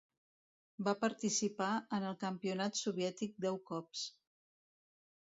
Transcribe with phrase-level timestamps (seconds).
[0.87, 1.69] Va participar
[1.99, 4.11] en el Campionat soviètic deu cops.